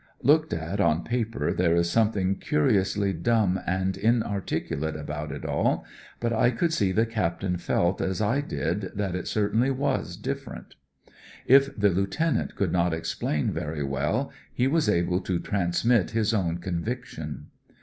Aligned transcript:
Looked 0.23 0.51
at 0.51 0.81
on 0.81 1.03
paper 1.03 1.53
there 1.53 1.75
is 1.75 1.87
something 1.91 2.37
curiously 2.39 3.13
dumb 3.13 3.59
and 3.67 3.95
inarticulate 3.95 4.95
about 4.95 5.31
it 5.31 5.45
all. 5.45 5.85
but 6.19 6.33
I 6.33 6.49
could 6.49 6.73
see 6.73 6.91
the 6.91 7.05
captain 7.05 7.57
felt, 7.57 8.01
as 8.01 8.19
I 8.19 8.41
did, 8.41 8.93
that 8.95 9.13
it 9.15 9.27
certainly 9.27 9.69
was" 9.69 10.17
different." 10.17 10.73
If 11.45 11.77
the 11.79 11.89
lieutenant 11.89 12.55
could 12.55 12.71
not 12.71 12.95
explain 12.95 13.51
very 13.51 13.83
well, 13.83 14.31
he 14.51 14.65
was 14.65 14.89
able 14.89 15.21
to 15.21 15.37
transmit 15.37 16.09
his 16.17 16.33
own 16.33 16.57
convic 16.57 17.05
tion. 17.05 17.49